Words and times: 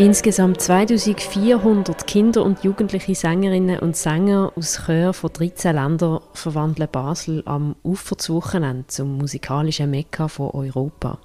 Insgesamt 0.00 0.62
2400 0.62 2.06
Kinder 2.06 2.42
und 2.42 2.64
jugendliche 2.64 3.14
Sängerinnen 3.14 3.80
und 3.80 3.94
Sänger 3.94 4.50
aus 4.56 4.86
Chören 4.86 5.12
von 5.12 5.30
13 5.30 5.74
Ländern 5.74 6.20
verwandeln 6.32 6.88
Basel 6.90 7.42
am 7.44 7.76
Ufer 7.84 8.16
zu 8.16 8.36
Wochenende 8.36 8.86
zum 8.86 9.18
musikalischen 9.18 9.90
Mekka 9.90 10.28
von 10.28 10.52
Europa. 10.52 11.18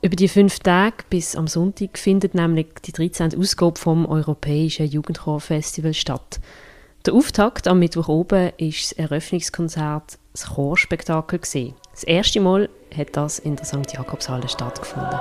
Über 0.00 0.14
die 0.14 0.28
fünf 0.28 0.60
Tage 0.60 0.98
bis 1.10 1.34
am 1.34 1.48
Sonntag 1.48 1.98
findet 1.98 2.36
nämlich 2.36 2.68
die 2.84 2.92
13. 2.92 3.36
Ausgabe 3.36 3.80
vom 3.80 4.06
Europäischen 4.06 4.86
Jugendchorfestival 4.86 5.92
statt. 5.92 6.38
Der 7.04 7.14
Auftakt 7.14 7.66
am 7.66 7.80
Mittwoch 7.80 8.06
oben 8.06 8.52
ist 8.58 8.92
das 8.92 8.92
Eröffnungskonzert, 8.92 10.18
das 10.30 10.54
Chorspektakel. 10.54 11.40
Das 11.90 12.04
erste 12.04 12.40
Mal 12.40 12.68
hat 12.96 13.16
das 13.16 13.40
in 13.40 13.56
der 13.56 13.64
St. 13.64 13.92
Jakobshalle 13.92 14.48
stattgefunden. 14.48 15.18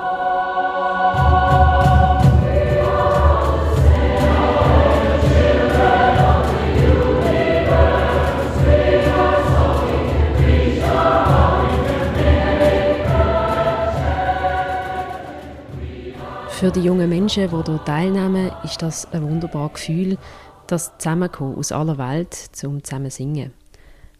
Für 16.62 16.70
die 16.70 16.82
jungen 16.82 17.10
Menschen, 17.10 17.50
die 17.50 17.72
hier 17.72 17.86
teilnehmen, 17.86 18.52
ist 18.64 18.84
das 18.84 19.12
ein 19.12 19.24
wunderbares 19.24 19.74
Gefühl, 19.74 20.20
das 20.68 20.96
Zusammenkommen 21.00 21.58
aus 21.58 21.72
aller 21.72 21.98
Welt 21.98 22.36
zum 22.36 22.84
zusammen 22.84 23.10
singen. 23.10 23.52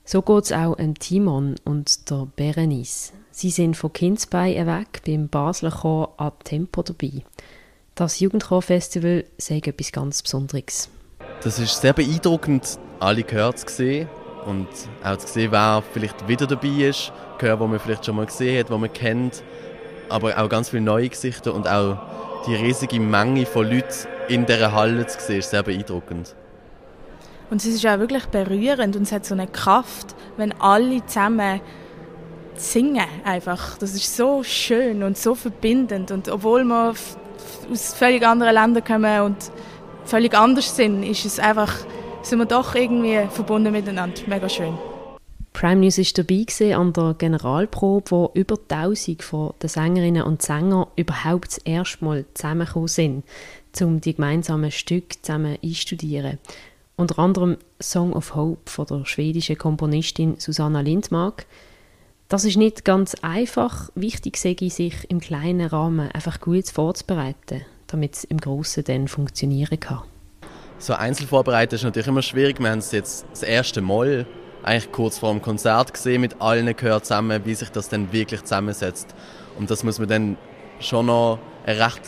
So 0.06 0.24
geht 0.24 0.46
es 0.46 0.52
auch 0.52 0.76
dem 0.76 0.98
Timon 0.98 1.54
und 1.66 2.10
der 2.10 2.28
Berenice. 2.36 3.14
Sie 3.30 3.52
sind 3.52 3.78
von 3.78 3.94
Kindsbein 3.94 4.66
weg 4.66 5.04
beim 5.06 5.28
Basler 5.28 5.70
Chor 5.70 6.16
ab 6.18 6.44
Tempo 6.44 6.82
dabei. 6.82 7.22
Das 7.94 8.20
Jugendchorfestival 8.20 9.26
sei 9.38 9.58
etwas 9.58 9.92
ganz 9.92 10.24
Besonderes. 10.24 10.90
Das 11.44 11.60
ist 11.60 11.80
sehr 11.80 11.94
beeindruckend, 11.94 12.80
alle 13.00 13.22
gehört 13.22 13.60
zu 13.60 13.68
sehen 13.70 14.10
und 14.48 14.68
auch 15.04 15.18
zu 15.18 15.28
sehen, 15.28 15.52
wer 15.52 15.84
vielleicht 15.94 16.28
wieder 16.28 16.48
dabei 16.48 16.90
ist, 16.90 17.14
gehört, 17.38 17.60
wo 17.60 17.68
man 17.68 17.80
vielleicht 17.80 18.04
schon 18.04 18.16
mal 18.16 18.26
gesehen 18.26 18.60
hat, 18.60 18.72
wo 18.72 18.80
man 18.80 18.92
kennt, 18.92 19.44
aber 20.10 20.42
auch 20.42 20.50
ganz 20.50 20.70
viele 20.70 20.82
neue 20.82 21.08
Gesichter 21.08 21.54
und 21.54 21.68
auch 21.68 22.00
die 22.48 22.56
riesige 22.56 23.00
Menge 23.00 23.46
von 23.46 23.70
Leuten 23.70 24.08
in 24.28 24.46
dieser 24.46 24.72
Halle 24.72 25.06
zu 25.08 25.20
sehen, 25.20 25.40
ist 25.40 25.50
sehr 25.50 25.64
beeindruckend. 25.64 26.36
Und 27.50 27.58
es 27.58 27.66
ist 27.66 27.86
auch 27.86 28.00
wirklich 28.00 28.26
berührend 28.28 28.96
und 28.96 29.04
es 29.04 29.12
hat 29.12 29.26
so 29.26 29.34
eine 29.34 29.48
Kraft, 29.48 30.16
wenn 30.38 30.54
alle 30.62 31.06
zusammen 31.06 31.60
singen 32.56 33.06
einfach. 33.26 33.78
Das 33.78 33.94
ist 33.94 34.16
so 34.16 34.44
schön 34.44 35.04
und 35.04 35.18
so 35.18 35.36
verbindend 35.36 36.12
und 36.12 36.30
obwohl 36.30 36.64
wir 36.64 36.94
aus 37.72 37.94
völlig 37.94 38.26
anderen 38.26 38.54
Ländern 38.54 38.84
kommen 38.84 39.22
und 39.22 39.52
völlig 40.06 40.34
anders 40.34 40.76
sind, 40.76 41.04
ist 41.04 41.26
es 41.26 41.40
einfach, 41.40 41.74
sind 42.22 42.40
wir 42.40 42.46
doch 42.46 42.76
irgendwie 42.76 43.20
verbunden 43.30 43.72
miteinander. 43.72 44.22
Mega 44.28 44.48
schön. 44.48 44.78
Prime 45.62 45.82
News 45.82 46.00
war 46.00 46.24
dabei 46.24 46.76
an 46.76 46.92
der 46.92 47.14
Generalprobe, 47.16 48.10
wo 48.10 48.32
über 48.34 48.58
1000 48.68 49.22
von 49.22 49.54
den 49.62 49.70
Sängerinnen 49.70 50.24
und 50.24 50.42
Sängern 50.42 50.88
überhaupt 50.96 51.50
das 51.50 51.58
erste 51.60 52.04
Mal 52.04 52.26
zusammengekommen 52.34 52.88
sind, 52.88 53.24
um 53.80 54.02
die 54.02 54.16
gemeinsamen 54.16 54.72
Stücke 54.72 55.22
zusammen 55.22 55.60
einstudieren. 55.64 56.40
Unter 56.96 57.20
anderem 57.20 57.58
Song 57.80 58.14
of 58.14 58.34
Hope 58.34 58.72
von 58.72 58.88
der 58.88 59.06
schwedischen 59.06 59.56
Komponistin 59.56 60.40
Susanna 60.40 60.82
Lindmark. 60.82 61.46
Das 62.28 62.44
ist 62.44 62.58
nicht 62.58 62.84
ganz 62.84 63.14
einfach. 63.22 63.92
Wichtig 63.94 64.44
ich, 64.44 64.74
sich 64.74 65.12
im 65.12 65.20
kleinen 65.20 65.68
Rahmen 65.68 66.10
einfach 66.10 66.42
gut 66.42 66.70
vorzubereiten, 66.70 67.62
damit 67.86 68.16
es 68.16 68.24
im 68.24 68.40
Großen 68.40 68.84
dann 68.84 69.08
funktionieren 69.08 69.80
kann. 69.80 70.02
So 70.80 70.94
Einzelvorbereitung 70.94 71.76
ist 71.76 71.84
natürlich 71.84 72.08
immer 72.08 72.24
schwierig. 72.24 72.60
Wir 72.60 72.72
haben 72.72 72.80
es 72.80 72.92
jetzt 72.92 73.28
das 73.30 73.44
erste 73.44 73.82
Mal 73.82 74.26
eigentlich 74.64 74.92
kurz 74.92 75.18
vor 75.18 75.32
dem 75.32 75.42
Konzert 75.42 75.94
gesehen 75.94 76.22
mit 76.22 76.42
allen 76.42 76.76
gehört 76.76 77.06
zusammen, 77.06 77.42
wie 77.46 77.56
sich 77.56 77.70
das 77.70 77.90
dann 77.90 78.12
wirklich 78.12 78.42
zusammensetzt. 78.44 79.14
Und 79.58 79.70
das 79.70 79.84
muss 79.84 80.00
man 80.00 80.08
dann 80.08 80.38
schon 80.80 81.08
noch 81.08 81.40
einen 81.66 81.82
recht 81.82 82.02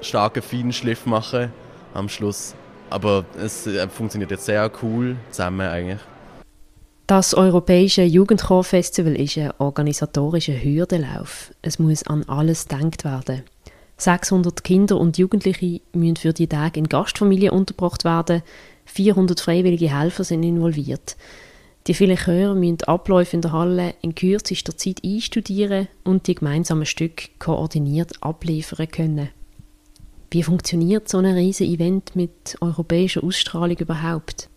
starken 0.00 0.42
Feinschliff 0.42 1.06
machen 1.06 1.52
am 1.94 2.08
Schluss. 2.08 2.54
Aber 2.90 3.24
es 3.38 3.66
äh, 3.66 3.88
funktioniert 3.88 4.30
jetzt 4.30 4.46
sehr 4.46 4.70
cool 4.82 5.16
zusammen 5.30 5.66
eigentlich. 5.66 6.00
Das 7.06 7.34
Europäische 7.34 8.02
Jugendchorfestival 8.02 9.14
ist 9.14 9.38
ein 9.38 9.52
organisatorischer 9.58 10.54
Hürdenlauf. 10.54 11.52
Es 11.62 11.78
muss 11.78 12.04
an 12.04 12.24
alles 12.24 12.66
gedacht 12.66 13.04
werden. 13.04 13.42
600 13.98 14.62
Kinder 14.62 14.98
und 14.98 15.16
Jugendliche 15.16 15.80
müssen 15.92 16.16
für 16.16 16.32
die 16.32 16.48
Tage 16.48 16.80
in 16.80 16.88
Gastfamilien 16.88 17.52
untergebracht 17.52 18.04
werden. 18.04 18.42
400 18.86 19.40
freiwillige 19.40 19.96
Helfer 19.96 20.24
sind 20.24 20.42
involviert. 20.42 21.16
Die 21.86 21.94
vielen 21.94 22.16
Chöre 22.16 22.56
müssen 22.56 22.82
Abläufe 22.84 23.36
in 23.36 23.42
der 23.42 23.52
Halle 23.52 23.94
in 24.02 24.14
kürzester 24.14 24.76
Zeit 24.76 25.02
einstudieren 25.04 25.86
und 26.02 26.26
die 26.26 26.34
gemeinsamen 26.34 26.86
Stücke 26.86 27.28
koordiniert 27.38 28.22
abliefern 28.22 28.88
können. 28.88 29.28
Wie 30.32 30.42
funktioniert 30.42 31.08
so 31.08 31.18
ein 31.18 31.26
riesiges 31.26 31.74
Event 31.74 32.16
mit 32.16 32.56
europäischer 32.60 33.22
Ausstrahlung 33.22 33.76
überhaupt? 33.76 34.48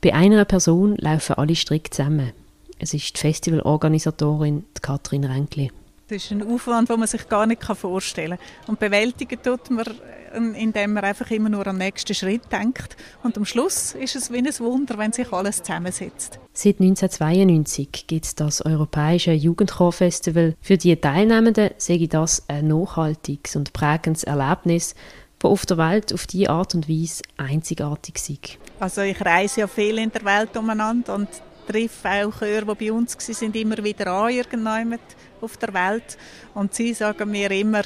Bei 0.00 0.14
einer 0.14 0.44
Person 0.44 0.96
laufen 0.98 1.34
alle 1.34 1.56
strikt 1.56 1.94
zusammen. 1.94 2.32
Es 2.78 2.94
ist 2.94 3.16
die 3.16 3.20
Festivalorganisatorin 3.20 4.64
Katrin 4.80 5.24
Renkli. 5.24 5.72
Das 6.08 6.22
ist 6.22 6.30
ein 6.30 6.48
Aufwand, 6.48 6.88
den 6.88 7.00
man 7.00 7.08
sich 7.08 7.28
gar 7.28 7.46
nicht 7.46 7.64
vorstellen 7.64 8.38
kann. 8.38 8.68
Und 8.68 8.78
bewältigen 8.78 9.42
tut 9.42 9.70
man, 9.70 9.84
indem 10.54 10.92
man 10.92 11.02
einfach 11.02 11.28
immer 11.32 11.48
nur 11.48 11.66
am 11.66 11.78
nächsten 11.78 12.14
Schritt 12.14 12.42
denkt. 12.52 12.96
Und 13.24 13.36
am 13.36 13.44
Schluss 13.44 13.92
ist 13.96 14.14
es 14.14 14.30
wie 14.30 14.38
ein 14.38 14.58
Wunder, 14.60 14.98
wenn 14.98 15.12
sich 15.12 15.32
alles 15.32 15.64
zusammensetzt. 15.64 16.38
Seit 16.52 16.80
1992 16.80 18.06
gibt 18.06 18.24
es 18.24 18.36
das 18.36 18.64
Europäische 18.64 19.32
Jugendchorfestival. 19.32 20.54
Für 20.60 20.78
die 20.78 20.94
Teilnehmenden 20.94 21.70
sehe 21.76 22.06
das 22.06 22.44
ein 22.46 22.68
nachhaltiges 22.68 23.56
und 23.56 23.72
prägendes 23.72 24.22
Erlebnis, 24.22 24.94
das 25.40 25.50
auf 25.50 25.66
der 25.66 25.76
Welt 25.76 26.14
auf 26.14 26.28
diese 26.28 26.50
Art 26.50 26.76
und 26.76 26.88
Weise 26.88 27.24
einzigartig 27.36 28.14
ist. 28.14 28.58
Also 28.78 29.00
ich 29.00 29.20
reise 29.24 29.62
ja 29.62 29.66
viel 29.66 29.98
in 29.98 30.12
der 30.12 30.24
Welt 30.24 30.56
umeinander 30.56 31.14
und 31.16 31.28
treffe 31.66 32.08
auch 32.26 32.38
Chöre, 32.38 32.64
die 32.66 32.86
bei 32.86 32.92
uns 32.92 33.16
waren, 33.16 33.52
immer 33.54 33.76
wieder 33.82 34.06
an, 34.08 34.30
irgendjemand 34.30 35.00
auf 35.40 35.56
der 35.56 35.74
Welt. 35.74 36.16
Und 36.54 36.74
sie 36.74 36.94
sagen 36.94 37.30
mir 37.30 37.50
immer, 37.50 37.82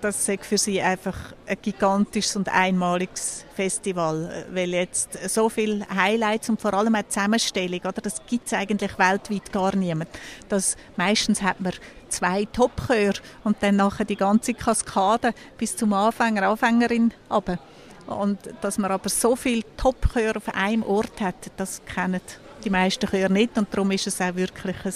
das 0.00 0.28
ist 0.28 0.44
für 0.44 0.58
sie 0.58 0.80
einfach 0.80 1.16
ein 1.46 1.58
gigantisches 1.60 2.36
und 2.36 2.48
einmaliges 2.48 3.44
Festival, 3.54 4.46
weil 4.50 4.70
jetzt 4.70 5.18
so 5.28 5.48
viele 5.48 5.86
Highlights 5.94 6.48
und 6.48 6.60
vor 6.60 6.72
allem 6.74 6.94
auch 6.94 7.06
Zusammenstellung, 7.08 7.80
oder 7.80 8.00
das 8.00 8.22
gibt 8.26 8.46
es 8.46 8.52
eigentlich 8.52 8.98
weltweit 8.98 9.52
gar 9.52 9.76
niemand. 9.76 10.08
Das, 10.48 10.76
meistens 10.96 11.42
hat 11.42 11.60
man 11.60 11.72
zwei 12.08 12.46
Top-Chöre 12.46 13.20
und 13.44 13.58
dann 13.60 13.76
nachher 13.76 14.04
die 14.04 14.16
ganze 14.16 14.54
Kaskade 14.54 15.34
bis 15.58 15.76
zum 15.76 15.92
Anfänger, 15.92 16.48
Anfängerin 16.48 17.12
runter. 17.30 17.58
Und 18.06 18.38
dass 18.60 18.78
man 18.78 18.90
aber 18.90 19.08
so 19.08 19.36
viele 19.36 19.62
Top-Chöre 19.76 20.36
auf 20.36 20.48
einem 20.54 20.82
Ort 20.82 21.20
hat, 21.20 21.50
das 21.56 21.82
kennen 21.84 22.20
die 22.64 22.70
meisten 22.70 23.06
Chöre 23.06 23.32
nicht 23.32 23.56
und 23.58 23.68
darum 23.72 23.90
ist 23.90 24.06
es 24.06 24.20
auch 24.20 24.34
wirklich 24.34 24.76
ein 24.84 24.92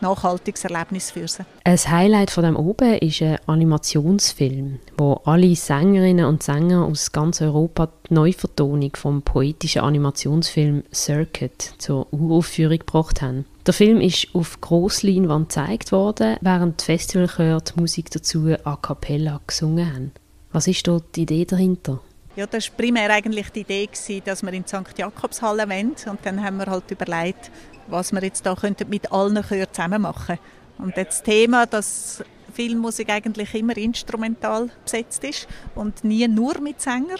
nachhaltiges 0.00 0.64
Erlebnis 0.64 1.10
für 1.10 1.26
sie. 1.26 1.44
Ein 1.64 1.78
Highlight 1.78 2.30
von 2.30 2.44
dem 2.44 2.56
oben 2.56 2.94
ist 2.98 3.22
ein 3.22 3.38
Animationsfilm, 3.46 4.78
wo 4.96 5.20
alle 5.24 5.54
Sängerinnen 5.54 6.26
und 6.26 6.42
Sänger 6.42 6.84
aus 6.84 7.12
ganz 7.12 7.40
Europa 7.40 7.88
die 8.08 8.14
Neuvertonung 8.14 8.94
vom 8.96 9.22
poetischen 9.22 9.82
Animationsfilm 9.82 10.84
Circuit 10.92 11.74
zur 11.78 12.12
Uraufführung 12.12 12.78
gebracht 12.78 13.22
haben. 13.22 13.46
Der 13.66 13.72
Film 13.72 14.00
ist 14.00 14.28
auf 14.34 14.60
Grossleinwand 14.60 15.48
gezeigt 15.48 15.90
worden, 15.90 16.36
während 16.42 16.82
die 16.82 16.84
Festivalchöre 16.84 17.62
die 17.62 17.80
Musik 17.80 18.10
dazu 18.10 18.54
a 18.64 18.76
cappella 18.76 19.40
gesungen 19.46 19.86
haben. 19.86 20.12
Was 20.52 20.66
ist 20.66 20.86
dort 20.86 21.16
die 21.16 21.22
Idee 21.22 21.46
dahinter? 21.46 22.00
Ja, 22.36 22.46
das 22.46 22.68
war 22.68 22.76
primär 22.76 23.10
eigentlich 23.10 23.50
die 23.50 23.60
Idee, 23.60 23.88
dass 24.24 24.42
wir 24.42 24.52
in 24.52 24.64
die 24.64 24.68
St. 24.68 24.98
Jakobshalle 24.98 25.68
wollen. 25.68 25.94
Und 26.06 26.18
dann 26.24 26.42
haben 26.42 26.56
wir 26.56 26.66
halt 26.66 26.90
überlegt, 26.90 27.50
was 27.86 28.12
wir 28.12 28.22
jetzt 28.22 28.44
da 28.44 28.56
mit 28.88 29.12
allen 29.12 29.42
Chören 29.42 29.72
zusammen 29.72 30.02
machen 30.02 30.38
Und 30.78 30.96
das 30.96 31.22
Thema, 31.22 31.66
dass 31.66 32.24
Filmmusik 32.52 33.10
eigentlich 33.10 33.54
immer 33.54 33.76
instrumental 33.76 34.68
besetzt 34.84 35.22
ist 35.22 35.46
und 35.74 36.02
nie 36.02 36.26
nur 36.26 36.60
mit 36.60 36.80
Sänger. 36.80 37.16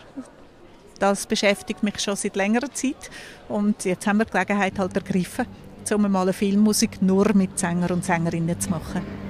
Das 0.99 1.27
beschäftigt 1.27 1.83
mich 1.83 2.01
schon 2.01 2.17
seit 2.17 2.35
längerer 2.35 2.73
Zeit. 2.73 3.11
Und 3.49 3.85
jetzt 3.85 4.07
haben 4.07 4.19
wir 4.19 4.25
die 4.25 4.33
Gelegenheit 4.33 4.79
halt 4.79 4.97
ergriffen, 4.97 5.47
um 5.93 6.11
mal 6.11 6.23
eine 6.23 6.33
Filmmusik 6.33 7.03
nur 7.03 7.33
mit 7.35 7.59
Sänger 7.59 7.91
und 7.91 8.05
Sängerinnen 8.05 8.59
zu 8.61 8.71
machen. 8.71 9.24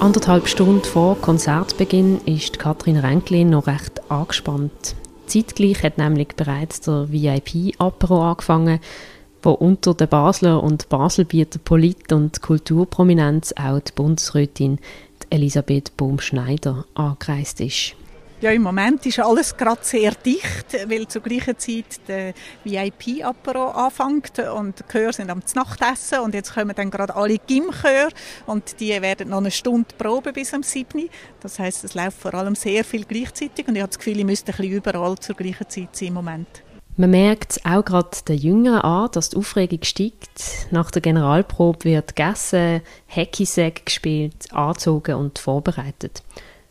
Anderthalb 0.00 0.46
Stunden 0.46 0.84
vor 0.84 1.20
Konzertbeginn 1.20 2.20
ist 2.24 2.60
Katrin 2.60 2.98
Ränklin 2.98 3.50
noch 3.50 3.66
recht 3.66 4.00
angespannt. 4.08 4.94
Zeitgleich 5.26 5.82
hat 5.82 5.98
nämlich 5.98 6.28
bereits 6.36 6.80
der 6.80 7.10
VIP-Apero 7.10 8.22
angefangen, 8.22 8.78
wo 9.42 9.50
unter 9.50 9.94
den 9.94 10.08
Basler 10.08 10.62
und 10.62 10.88
Baselbieter 10.88 11.58
Polit- 11.58 12.12
und 12.12 12.40
Kulturprominenz 12.40 13.52
auch 13.60 13.80
die 13.80 13.92
Bundesrätin 13.92 14.78
Elisabeth 15.30 15.96
Bohm-Schneider 15.96 16.84
angereist 16.94 17.60
ist. 17.60 17.96
Ja, 18.40 18.52
im 18.52 18.62
Moment 18.62 19.04
ist 19.04 19.18
alles 19.18 19.56
gerade 19.56 19.80
sehr 19.82 20.12
dicht, 20.12 20.66
weil 20.86 21.08
zur 21.08 21.22
gleichen 21.22 21.58
Zeit 21.58 22.00
der 22.06 22.34
VIP-Apero 22.62 23.70
anfängt 23.70 24.38
und 24.38 24.78
die 24.78 24.92
Chöre 24.92 25.12
sind 25.12 25.28
am 25.28 25.42
Nachtessen 25.56 26.20
und 26.20 26.34
jetzt 26.34 26.54
kommen 26.54 26.72
dann 26.76 26.88
gerade 26.88 27.16
alle 27.16 27.38
Gimchöre 27.38 28.10
und 28.46 28.78
die 28.78 28.90
werden 29.02 29.30
noch 29.30 29.38
eine 29.38 29.50
Stunde 29.50 29.88
proben 29.98 30.32
bis 30.32 30.54
am 30.54 30.62
7. 30.62 31.08
Das 31.40 31.58
heißt, 31.58 31.82
es 31.82 31.94
läuft 31.94 32.20
vor 32.20 32.32
allem 32.32 32.54
sehr 32.54 32.84
viel 32.84 33.04
gleichzeitig 33.04 33.66
und 33.66 33.74
ich 33.74 33.82
habe 33.82 33.90
das 33.90 33.98
Gefühl, 33.98 34.20
ich 34.20 34.24
müsste 34.24 34.52
ein 34.52 34.56
bisschen 34.56 34.72
überall 34.72 35.18
zur 35.18 35.34
gleichen 35.34 35.68
Zeit 35.68 35.96
sein 35.96 36.08
im 36.08 36.14
Moment. 36.14 36.62
Man 36.96 37.10
merkt 37.10 37.60
auch 37.64 37.84
gerade 37.84 38.16
den 38.28 38.38
Jüngeren 38.38 38.82
an, 38.82 39.08
dass 39.12 39.30
die 39.30 39.36
Aufregung 39.36 39.82
steigt. 39.82 40.68
Nach 40.70 40.92
der 40.92 41.02
Generalprobe 41.02 41.84
wird 41.84 42.14
gegessen, 42.14 42.82
Hackisäge 43.08 43.82
gespielt, 43.84 44.52
angezogen 44.52 45.16
und 45.16 45.40
vorbereitet. 45.40 46.22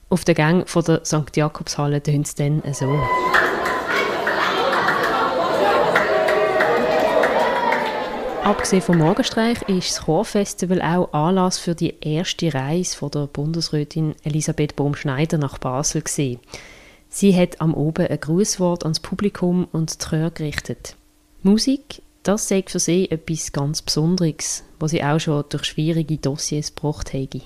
Auf 0.09 0.23
den 0.23 0.35
Gang 0.35 0.69
von 0.69 0.83
der 0.85 1.03
St. 1.03 1.35
Jakobshalle 1.35 2.01
tönt 2.01 2.27
es 2.27 2.35
dann 2.35 2.61
so. 2.71 2.97
Abgesehen 8.41 8.81
vom 8.81 8.99
Morgenstreich 8.99 9.61
ist 9.63 9.89
das 9.91 10.05
Chorfestival 10.05 10.81
auch 10.81 11.11
Anlass 11.11 11.57
für 11.57 11.75
die 11.75 11.95
erste 11.99 12.53
Reise 12.53 12.95
von 12.95 13.11
der 13.11 13.27
Bundesrätin 13.27 14.15
Elisabeth 14.23 14.77
Bohm-Schneider 14.77 15.37
nach 15.37 15.57
Basel 15.57 16.01
gesehen. 16.01 16.39
Sie 17.09 17.37
hat 17.37 17.59
am 17.59 17.73
Oben 17.73 18.07
ein 18.07 18.19
Grußwort 18.19 18.83
ans 18.83 19.01
Publikum 19.01 19.67
und 19.73 20.01
die 20.01 20.05
Chör 20.07 20.31
gerichtet. 20.31 20.95
Musik 21.43 22.01
das 22.27 22.49
sei 22.49 22.63
für 22.67 22.79
sie 22.79 23.09
etwas 23.09 23.53
ganz 23.53 23.81
Besonderes, 23.81 24.63
was 24.79 24.91
sie 24.91 25.01
auch 25.01 25.17
schon 25.17 25.45
durch 25.47 25.63
schwierige 25.63 26.17
Dossiers 26.17 26.75
gebracht 26.75 27.13
habe. 27.13 27.41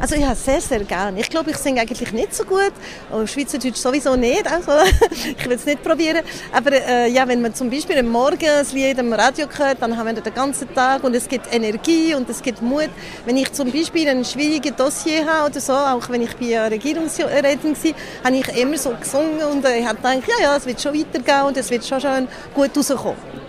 Also 0.00 0.14
ich 0.14 0.24
habe 0.24 0.36
sehr, 0.36 0.60
sehr 0.62 0.84
gerne. 0.84 1.20
Ich 1.20 1.28
glaube, 1.28 1.50
ich 1.50 1.58
singe 1.58 1.82
eigentlich 1.82 2.12
nicht 2.12 2.34
so 2.34 2.44
gut, 2.44 2.72
und 3.10 3.28
Schweizerdeutsch 3.28 3.76
sowieso 3.76 4.16
nicht, 4.16 4.50
also 4.50 4.72
ich 5.38 5.44
will 5.44 5.52
es 5.52 5.66
nicht 5.66 5.82
probieren. 5.82 6.24
Aber 6.50 6.72
äh, 6.72 7.10
ja, 7.10 7.28
wenn 7.28 7.42
man 7.42 7.54
zum 7.54 7.68
Beispiel 7.68 7.98
am 7.98 8.08
Morgen 8.08 8.38
das 8.40 8.72
Lied 8.72 8.98
am 8.98 9.12
Radio 9.12 9.46
hört, 9.54 9.82
dann 9.82 9.98
haben 9.98 10.06
wir 10.06 10.22
den 10.22 10.34
ganzen 10.34 10.74
Tag 10.74 11.04
und 11.04 11.14
es 11.14 11.28
gibt 11.28 11.52
Energie 11.52 12.14
und 12.14 12.28
es 12.30 12.40
gibt 12.40 12.62
Mut. 12.62 12.88
Wenn 13.26 13.36
ich 13.36 13.52
zum 13.52 13.70
Beispiel 13.70 14.08
ein 14.08 14.24
schwieriges 14.24 14.74
Dossier 14.76 15.26
habe 15.26 15.50
oder 15.50 15.60
so, 15.60 15.74
auch 15.74 16.08
wenn 16.08 16.22
ich 16.22 16.34
bei 16.36 16.58
einer 16.58 16.70
Regierungsrätin 16.70 17.76
war, 17.76 18.24
habe 18.24 18.36
ich 18.36 18.48
immer 18.56 18.78
so 18.78 18.94
gesungen 18.98 19.42
und 19.52 19.62
äh, 19.66 19.80
ich 19.80 19.86
habe 19.86 19.96
gedacht, 19.96 20.22
ja, 20.26 20.44
ja, 20.44 20.56
es 20.56 20.64
wird 20.64 20.80
schon 20.80 20.98
weitergehen 20.98 21.42
und 21.48 21.56
es 21.58 21.70
wird 21.70 21.84
schon 21.84 22.00
schön 22.00 22.28
gut 22.54 22.74
rauskommen. 22.74 23.41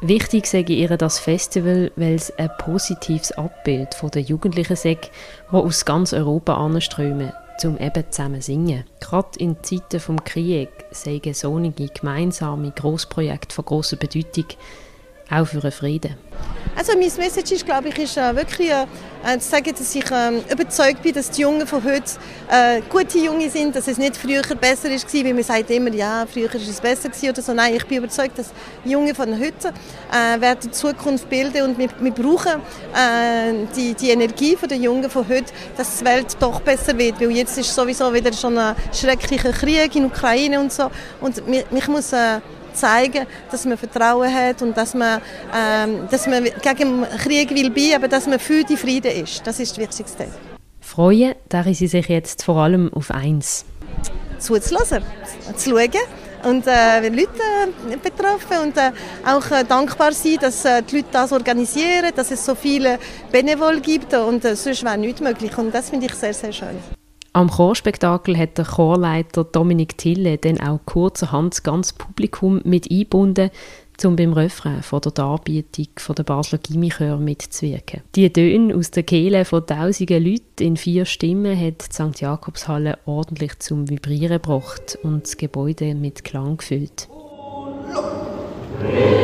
Wichtig 0.00 0.46
sage 0.46 0.74
ich 0.74 0.78
ihr 0.78 0.96
das 0.96 1.18
Festival, 1.18 1.90
weil 1.96 2.14
es 2.14 2.30
ein 2.38 2.50
positives 2.58 3.32
Abbild 3.32 3.94
von 3.94 4.12
den 4.12 4.24
Jugendlichen 4.24 4.76
sagt, 4.76 5.10
die 5.50 5.56
aus 5.56 5.84
ganz 5.84 6.12
Europa 6.12 6.54
anströmen, 6.54 7.32
um 7.64 7.76
eben 7.78 8.04
zusammen 8.08 8.40
zu 8.40 8.46
singen. 8.52 8.84
Gerade 9.00 9.36
in 9.38 9.56
Zeiten 9.64 9.88
des 9.90 10.24
Krieges 10.24 10.68
sagen 10.92 11.34
solche 11.34 11.88
gemeinsame 11.88 12.70
Grossprojekte 12.70 13.52
von 13.52 13.64
grosser 13.64 13.96
Bedeutung 13.96 14.44
auch 15.30 15.46
für 15.46 15.60
den 15.60 15.72
Frieden. 15.72 16.16
Also 16.78 16.92
mein 16.92 17.10
Message 17.18 17.50
ist, 17.50 17.66
glaube 17.66 17.88
ich, 17.88 17.98
ist 17.98 18.16
äh, 18.16 18.36
wirklich 18.36 18.70
äh, 18.70 19.38
zu 19.40 19.48
sagen, 19.48 19.74
dass 19.76 19.94
ich 19.96 20.08
äh, 20.12 20.52
überzeugt 20.52 21.02
bin, 21.02 21.12
dass 21.12 21.28
die 21.28 21.42
Jungen 21.42 21.66
von 21.66 21.82
heute 21.82 22.12
äh, 22.48 22.80
gute 22.88 23.18
Junge 23.18 23.50
sind, 23.50 23.74
dass 23.74 23.88
es 23.88 23.98
nicht 23.98 24.16
früher 24.16 24.42
besser 24.42 24.88
ist, 24.88 25.12
weil 25.12 25.34
man 25.34 25.42
sagt 25.42 25.70
immer, 25.70 25.92
ja, 25.92 26.24
früher 26.32 26.54
ist 26.54 26.68
es 26.68 26.80
besser 26.80 27.08
gewesen 27.08 27.30
oder 27.30 27.42
so. 27.42 27.52
Nein, 27.52 27.74
ich 27.74 27.84
bin 27.84 27.98
überzeugt, 27.98 28.38
dass 28.38 28.52
die 28.84 28.90
Jungen 28.90 29.12
von 29.12 29.36
heute 29.40 29.72
äh, 30.12 30.40
werden 30.40 30.60
die 30.62 30.70
Zukunft 30.70 31.28
bilden 31.28 31.62
und 31.64 31.78
wir, 31.78 31.88
wir 31.98 32.12
brauchen 32.12 32.60
äh, 32.94 33.66
die, 33.74 33.94
die 33.94 34.10
Energie 34.10 34.54
von 34.54 34.68
den 34.68 34.80
Jungen 34.80 35.10
von 35.10 35.26
heute, 35.28 35.52
dass 35.76 35.98
die 35.98 36.04
Welt 36.04 36.36
doch 36.38 36.60
besser 36.60 36.96
wird, 36.96 37.20
weil 37.20 37.32
jetzt 37.32 37.58
ist 37.58 37.74
sowieso 37.74 38.14
wieder 38.14 38.32
schon 38.32 38.56
ein 38.56 38.76
schrecklicher 38.92 39.50
Krieg 39.50 39.96
in 39.96 40.04
Ukraine 40.04 40.60
und 40.60 40.72
so 40.72 40.92
und 41.20 41.42
mich 41.48 41.88
muss 41.88 42.12
äh, 42.12 42.38
zeigen, 42.80 43.26
dass 43.50 43.64
man 43.64 43.76
Vertrauen 43.76 44.32
hat 44.32 44.62
und 44.62 44.76
dass 44.76 44.94
man, 44.94 45.20
ähm, 45.54 46.08
dass 46.10 46.26
man 46.26 46.44
gegen 46.44 47.02
den 47.02 47.18
Krieg 47.18 47.50
will 47.50 47.70
bei, 47.70 47.94
aber 47.96 48.08
dass 48.08 48.26
man 48.26 48.38
für 48.38 48.64
die 48.64 48.76
Frieden 48.76 49.12
ist. 49.12 49.46
Das 49.46 49.60
ist 49.60 49.72
das 49.72 49.78
Wichtigste. 49.78 50.28
Freuen 50.80 51.34
darin 51.48 51.74
sie 51.74 51.86
sich 51.86 52.08
jetzt 52.08 52.44
vor 52.44 52.56
allem 52.56 52.92
auf 52.92 53.10
eins. 53.10 53.64
Zuzulassen, 54.38 55.02
zu 55.56 55.70
schauen 55.70 55.90
und 56.44 56.66
äh, 56.66 57.08
Leute 57.08 57.28
äh, 57.90 57.96
betroffen 57.96 58.58
und 58.64 58.76
äh, 58.76 58.92
auch 59.26 59.50
äh, 59.50 59.64
dankbar 59.64 60.12
sein, 60.12 60.38
dass 60.40 60.64
äh, 60.64 60.82
die 60.82 60.96
Leute 60.96 61.08
das 61.12 61.32
organisieren, 61.32 62.10
dass 62.14 62.30
es 62.30 62.44
so 62.44 62.54
viele 62.54 62.98
Benevol 63.32 63.80
gibt 63.80 64.14
und 64.14 64.44
äh, 64.44 64.54
sonst 64.54 64.84
wäre 64.84 64.98
nichts 64.98 65.20
möglich 65.20 65.56
und 65.58 65.74
das 65.74 65.90
finde 65.90 66.06
ich 66.06 66.14
sehr, 66.14 66.34
sehr 66.34 66.52
schön. 66.52 66.78
Am 67.38 67.48
Chorspektakel 67.50 68.36
hat 68.36 68.58
der 68.58 68.64
Chorleiter 68.64 69.44
Dominik 69.44 69.96
Tille 69.96 70.38
dann 70.38 70.60
auch 70.60 70.80
kurzerhand 70.84 71.54
das 71.54 71.62
ganze 71.62 71.94
Publikum 71.94 72.60
mit 72.64 72.90
eingebunden, 72.90 73.50
um 74.04 74.16
beim 74.16 74.32
Refrain 74.32 74.82
von 74.82 75.00
der 75.02 75.12
Darbietung 75.12 75.86
von 75.98 76.16
der 76.16 76.24
Basler 76.24 76.58
Gimmichör 76.58 77.16
mitzuwirken. 77.16 78.00
Die 78.16 78.28
Töne 78.32 78.74
aus 78.74 78.90
der 78.90 79.04
Kehle 79.04 79.44
von 79.44 79.64
tausenden 79.64 80.24
Leuten 80.24 80.64
in 80.64 80.76
vier 80.76 81.04
Stimmen 81.04 81.56
hat 81.56 81.88
die 81.88 81.94
St. 81.94 82.20
Jakobshalle 82.20 82.98
ordentlich 83.06 83.56
zum 83.60 83.88
Vibrieren 83.88 84.42
gebracht 84.42 84.98
und 85.04 85.22
das 85.22 85.36
Gebäude 85.36 85.94
mit 85.94 86.24
Klang 86.24 86.56
gefüllt. 86.56 87.06
Oh, 87.08 87.68
wir 88.80 89.18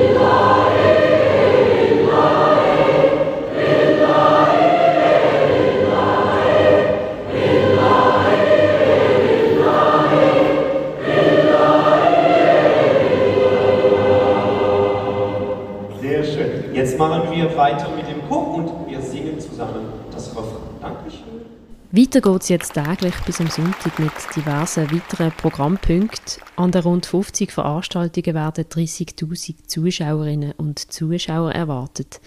Weiter 21.97 22.21
geht 22.21 22.43
es 22.43 22.49
jetzt 22.49 22.75
täglich 22.75 23.15
bis 23.25 23.41
am 23.41 23.47
Sonntag 23.47 24.01
mit 24.01 24.11
diversen 24.35 24.91
weiteren 24.91 25.31
Programmpunkten. 25.31 26.43
An 26.57 26.73
den 26.73 26.83
rund 26.83 27.07
50 27.07 27.53
Veranstaltungen 27.53 28.35
werden 28.35 28.65
30.000 28.65 29.69
Zuschauerinnen 29.69 30.55
und 30.57 30.93
Zuschauer 30.93 31.53
erwartet. 31.53 32.21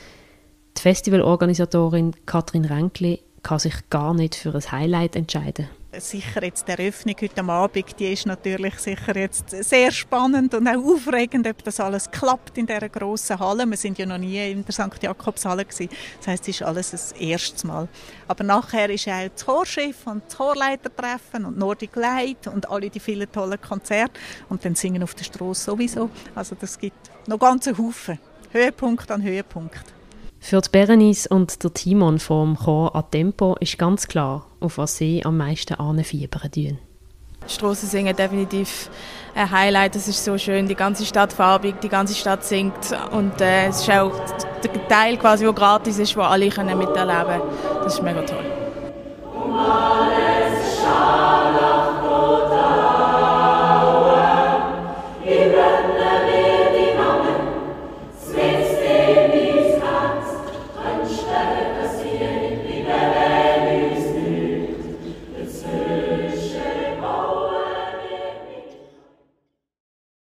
Die 0.77 0.81
Festivalorganisatorin 0.81 2.15
Katrin 2.25 2.63
Renkli 2.63 3.19
kann 3.43 3.59
sich 3.59 3.89
gar 3.89 4.13
nicht 4.13 4.35
für 4.35 4.55
ein 4.55 4.71
Highlight 4.71 5.17
entscheiden 5.17 5.67
sicher 5.93 6.43
jetzt 6.43 6.67
die 6.67 6.71
Eröffnung 6.71 7.15
heute 7.21 7.43
Abend, 7.43 7.99
die 7.99 8.13
ist 8.13 8.25
natürlich 8.25 8.77
sicher 8.79 9.15
jetzt 9.17 9.49
sehr 9.49 9.91
spannend 9.91 10.53
und 10.53 10.67
auch 10.67 10.75
aufregend, 10.75 11.47
ob 11.47 11.63
das 11.63 11.79
alles 11.79 12.11
klappt 12.11 12.57
in 12.57 12.65
dieser 12.65 12.89
grossen 12.89 13.39
Halle. 13.39 13.65
Wir 13.65 13.77
sind 13.77 13.97
ja 13.97 14.05
noch 14.05 14.17
nie 14.17 14.51
in 14.51 14.65
der 14.65 14.73
St. 14.73 15.01
Jakobshalle 15.01 15.65
gewesen. 15.65 15.89
Das 16.19 16.27
heißt, 16.27 16.43
es 16.43 16.55
ist 16.55 16.63
alles 16.63 16.91
das 16.91 17.11
erste 17.13 17.67
Mal. 17.67 17.87
Aber 18.27 18.43
nachher 18.43 18.89
ist 18.89 19.07
auch 19.07 19.27
das 19.33 19.45
Chorschiff 19.45 20.05
und 20.05 20.23
das 20.25 20.37
Chorleitertreffen 20.37 21.45
und 21.45 21.57
Nordic 21.57 21.95
Light 21.95 22.47
und 22.47 22.69
alle 22.69 22.89
die 22.89 22.99
vielen 22.99 23.31
tollen 23.31 23.59
Konzerte 23.61 24.19
und 24.49 24.63
dann 24.65 24.75
singen 24.75 25.03
auf 25.03 25.15
der 25.15 25.23
Straße 25.23 25.71
sowieso. 25.71 26.09
Also 26.35 26.55
das 26.59 26.77
gibt 26.77 27.09
noch 27.27 27.39
ganze 27.39 27.77
Haufen. 27.77 28.19
Höhepunkt 28.51 29.09
an 29.11 29.21
Höhepunkt. 29.21 29.96
Für 30.49 30.61
die 30.61 30.69
Berenice 30.69 31.27
und 31.27 31.61
der 31.61 31.73
Timon 31.73 32.19
vom 32.19 32.55
Chor 32.55 32.95
A 32.95 33.01
Tempo 33.01 33.57
ist 33.59 33.77
ganz 33.77 34.07
klar, 34.07 34.45
auf 34.61 34.77
was 34.77 34.95
sie 34.95 35.25
am 35.25 35.35
meisten 35.35 35.73
anfiebern 35.73 36.49
tun. 36.49 36.79
Strassensingen 37.45 38.15
definitiv 38.15 38.89
ein 39.35 39.51
Highlight. 39.51 39.97
Es 39.97 40.07
ist 40.07 40.23
so 40.23 40.37
schön, 40.37 40.69
die 40.69 40.75
ganze 40.75 41.05
Stadt 41.05 41.33
farbig, 41.33 41.81
die 41.81 41.89
ganze 41.89 42.15
Stadt 42.15 42.45
singt 42.45 42.95
und 43.11 43.41
äh, 43.41 43.67
es 43.67 43.81
ist 43.81 43.91
auch 43.91 44.13
der 44.63 44.87
Teil 44.87 45.17
quasi, 45.17 45.43
der 45.43 45.51
gratis 45.51 45.99
ist, 45.99 46.15
wo 46.15 46.21
alle 46.21 46.45
miterleben 46.45 46.85
können. 46.95 47.41
Das 47.83 47.95
ist 47.95 48.01
mega 48.01 48.21
toll. 48.21 48.45